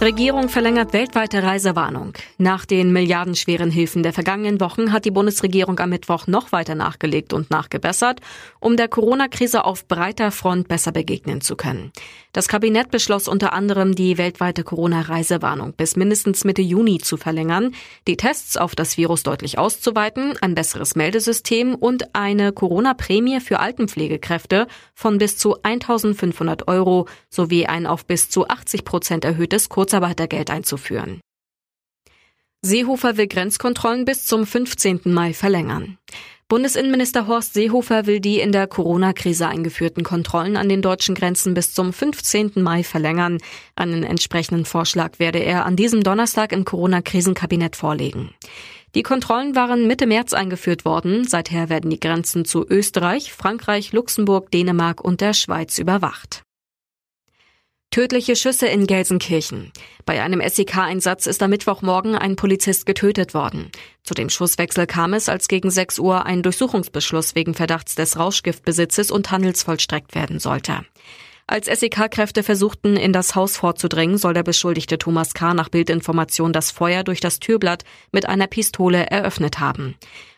Regierung 0.00 0.48
verlängert 0.48 0.92
weltweite 0.92 1.42
Reisewarnung. 1.42 2.12
Nach 2.38 2.64
den 2.64 2.92
milliardenschweren 2.92 3.68
Hilfen 3.68 4.04
der 4.04 4.12
vergangenen 4.12 4.60
Wochen 4.60 4.92
hat 4.92 5.04
die 5.04 5.10
Bundesregierung 5.10 5.80
am 5.80 5.90
Mittwoch 5.90 6.28
noch 6.28 6.52
weiter 6.52 6.76
nachgelegt 6.76 7.32
und 7.32 7.50
nachgebessert, 7.50 8.20
um 8.60 8.76
der 8.76 8.86
Corona-Krise 8.86 9.64
auf 9.64 9.88
breiter 9.88 10.30
Front 10.30 10.68
besser 10.68 10.92
begegnen 10.92 11.40
zu 11.40 11.56
können. 11.56 11.90
Das 12.32 12.46
Kabinett 12.46 12.92
beschloss 12.92 13.26
unter 13.26 13.52
anderem, 13.52 13.96
die 13.96 14.18
weltweite 14.18 14.62
Corona-Reisewarnung 14.62 15.72
bis 15.72 15.96
mindestens 15.96 16.44
Mitte 16.44 16.62
Juni 16.62 16.98
zu 16.98 17.16
verlängern, 17.16 17.74
die 18.06 18.16
Tests 18.16 18.56
auf 18.56 18.76
das 18.76 18.98
Virus 18.98 19.24
deutlich 19.24 19.58
auszuweiten, 19.58 20.34
ein 20.40 20.54
besseres 20.54 20.94
Meldesystem 20.94 21.74
und 21.74 22.14
eine 22.14 22.52
Corona-Prämie 22.52 23.40
für 23.40 23.58
Altenpflegekräfte 23.58 24.68
von 24.94 25.18
bis 25.18 25.38
zu 25.38 25.60
1500 25.60 26.68
Euro 26.68 27.08
sowie 27.30 27.66
ein 27.66 27.86
auf 27.86 28.06
bis 28.06 28.30
zu 28.30 28.46
80 28.46 28.84
Prozent 28.84 29.24
erhöhtes 29.24 29.68
Kurz 29.68 29.87
Kurzarbeitergeld 29.88 30.50
einzuführen. 30.50 31.22
Seehofer 32.60 33.16
will 33.16 33.26
Grenzkontrollen 33.26 34.04
bis 34.04 34.26
zum 34.26 34.44
15. 34.44 35.00
Mai 35.04 35.32
verlängern. 35.32 35.96
Bundesinnenminister 36.48 37.26
Horst 37.26 37.54
Seehofer 37.54 38.06
will 38.06 38.20
die 38.20 38.40
in 38.40 38.52
der 38.52 38.66
Corona-Krise 38.66 39.48
eingeführten 39.48 40.04
Kontrollen 40.04 40.58
an 40.58 40.68
den 40.68 40.82
deutschen 40.82 41.14
Grenzen 41.14 41.54
bis 41.54 41.72
zum 41.72 41.94
15. 41.94 42.52
Mai 42.56 42.82
verlängern. 42.82 43.38
Einen 43.76 44.02
entsprechenden 44.02 44.66
Vorschlag 44.66 45.18
werde 45.18 45.38
er 45.38 45.64
an 45.64 45.76
diesem 45.76 46.02
Donnerstag 46.02 46.52
im 46.52 46.66
Corona-Krisenkabinett 46.66 47.74
vorlegen. 47.74 48.34
Die 48.94 49.02
Kontrollen 49.02 49.54
waren 49.54 49.86
Mitte 49.86 50.06
März 50.06 50.34
eingeführt 50.34 50.84
worden. 50.84 51.26
Seither 51.26 51.70
werden 51.70 51.88
die 51.88 52.00
Grenzen 52.00 52.44
zu 52.44 52.66
Österreich, 52.68 53.32
Frankreich, 53.32 53.92
Luxemburg, 53.92 54.50
Dänemark 54.50 55.02
und 55.02 55.22
der 55.22 55.32
Schweiz 55.32 55.78
überwacht. 55.78 56.42
Tödliche 57.90 58.36
Schüsse 58.36 58.66
in 58.66 58.86
Gelsenkirchen. 58.86 59.72
Bei 60.04 60.22
einem 60.22 60.46
SEK-Einsatz 60.46 61.26
ist 61.26 61.42
am 61.42 61.48
Mittwochmorgen 61.48 62.14
ein 62.14 62.36
Polizist 62.36 62.84
getötet 62.84 63.32
worden. 63.32 63.70
Zu 64.04 64.12
dem 64.12 64.28
Schusswechsel 64.28 64.86
kam 64.86 65.14
es, 65.14 65.30
als 65.30 65.48
gegen 65.48 65.70
6 65.70 65.98
Uhr 65.98 66.26
ein 66.26 66.42
Durchsuchungsbeschluss 66.42 67.34
wegen 67.34 67.54
Verdachts 67.54 67.94
des 67.94 68.18
Rauschgiftbesitzes 68.18 69.10
und 69.10 69.30
Handels 69.30 69.62
vollstreckt 69.62 70.14
werden 70.14 70.38
sollte. 70.38 70.84
Als 71.46 71.66
SEK-Kräfte 71.66 72.42
versuchten, 72.42 72.98
in 72.98 73.14
das 73.14 73.34
Haus 73.34 73.56
vorzudringen, 73.56 74.18
soll 74.18 74.34
der 74.34 74.42
Beschuldigte 74.42 74.98
Thomas 74.98 75.32
K. 75.32 75.54
nach 75.54 75.70
Bildinformation 75.70 76.52
das 76.52 76.70
Feuer 76.70 77.04
durch 77.04 77.20
das 77.20 77.40
Türblatt 77.40 77.84
mit 78.12 78.28
einer 78.28 78.48
Pistole 78.48 79.06
eröffnet 79.06 79.60
haben. 79.60 79.94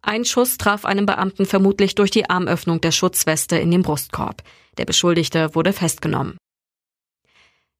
Ein 0.00 0.24
Schuss 0.24 0.56
traf 0.56 0.86
einen 0.86 1.04
Beamten 1.04 1.44
vermutlich 1.44 1.94
durch 1.94 2.10
die 2.10 2.28
Armöffnung 2.28 2.80
der 2.80 2.90
Schutzweste 2.90 3.58
in 3.58 3.70
den 3.70 3.82
Brustkorb. 3.82 4.42
Der 4.78 4.86
Beschuldigte 4.86 5.54
wurde 5.54 5.74
festgenommen. 5.74 6.38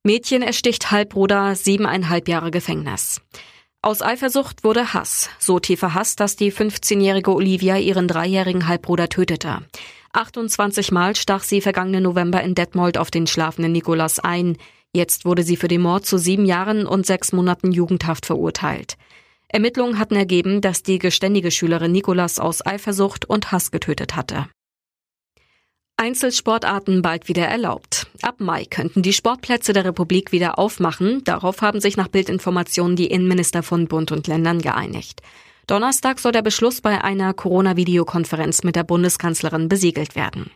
Mädchen 0.06 0.42
ersticht 0.42 0.90
Halbbruder 0.90 1.54
siebeneinhalb 1.54 2.28
Jahre 2.28 2.50
Gefängnis. 2.50 3.22
Aus 3.80 4.02
Eifersucht 4.02 4.62
wurde 4.62 4.92
Hass. 4.92 5.30
So 5.38 5.58
tiefer 5.58 5.94
Hass, 5.94 6.14
dass 6.14 6.36
die 6.36 6.52
15-jährige 6.52 7.32
Olivia 7.32 7.78
ihren 7.78 8.06
dreijährigen 8.06 8.68
Halbbruder 8.68 9.08
tötete. 9.08 9.62
28 10.12 10.92
Mal 10.92 11.16
stach 11.16 11.42
sie 11.42 11.62
vergangenen 11.62 12.02
November 12.02 12.42
in 12.42 12.54
Detmold 12.54 12.98
auf 12.98 13.10
den 13.10 13.26
schlafenden 13.26 13.72
Nikolas 13.72 14.20
ein. 14.20 14.58
Jetzt 14.92 15.24
wurde 15.24 15.42
sie 15.42 15.56
für 15.56 15.68
den 15.68 15.80
Mord 15.80 16.04
zu 16.04 16.18
sieben 16.18 16.44
Jahren 16.44 16.86
und 16.86 17.06
sechs 17.06 17.32
Monaten 17.32 17.72
Jugendhaft 17.72 18.26
verurteilt. 18.26 18.98
Ermittlungen 19.48 19.98
hatten 19.98 20.16
ergeben, 20.16 20.60
dass 20.60 20.82
die 20.82 20.98
geständige 20.98 21.50
Schülerin 21.50 21.92
Nikolas 21.92 22.38
aus 22.38 22.64
Eifersucht 22.66 23.24
und 23.24 23.52
Hass 23.52 23.70
getötet 23.70 24.16
hatte. 24.16 24.48
Einzelsportarten 25.96 27.02
bald 27.02 27.28
wieder 27.28 27.46
erlaubt. 27.46 28.08
Ab 28.24 28.40
Mai 28.40 28.64
könnten 28.64 29.02
die 29.02 29.12
Sportplätze 29.12 29.74
der 29.74 29.84
Republik 29.84 30.32
wieder 30.32 30.58
aufmachen. 30.58 31.22
Darauf 31.24 31.60
haben 31.60 31.82
sich 31.82 31.98
nach 31.98 32.08
Bildinformationen 32.08 32.96
die 32.96 33.08
Innenminister 33.08 33.62
von 33.62 33.86
Bund 33.86 34.12
und 34.12 34.26
Ländern 34.26 34.62
geeinigt. 34.62 35.20
Donnerstag 35.66 36.18
soll 36.18 36.32
der 36.32 36.40
Beschluss 36.40 36.80
bei 36.80 37.04
einer 37.04 37.34
Corona-Videokonferenz 37.34 38.62
mit 38.62 38.76
der 38.76 38.84
Bundeskanzlerin 38.84 39.68
besiegelt 39.68 40.16
werden. 40.16 40.50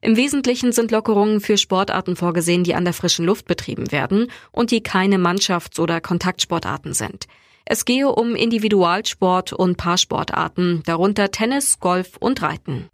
Im 0.00 0.16
Wesentlichen 0.16 0.72
sind 0.72 0.90
Lockerungen 0.90 1.40
für 1.40 1.56
Sportarten 1.56 2.16
vorgesehen, 2.16 2.64
die 2.64 2.74
an 2.74 2.84
der 2.84 2.94
frischen 2.94 3.26
Luft 3.26 3.46
betrieben 3.46 3.92
werden 3.92 4.26
und 4.50 4.72
die 4.72 4.82
keine 4.82 5.16
Mannschafts- 5.16 5.78
oder 5.78 6.00
Kontaktsportarten 6.00 6.94
sind. 6.94 7.28
Es 7.64 7.84
gehe 7.84 8.08
um 8.08 8.34
Individualsport 8.34 9.52
und 9.52 9.76
Paarsportarten, 9.76 10.82
darunter 10.84 11.30
Tennis, 11.30 11.78
Golf 11.78 12.16
und 12.18 12.42
Reiten. 12.42 12.88